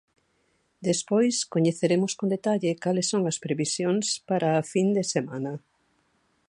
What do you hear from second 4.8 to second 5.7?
de semana.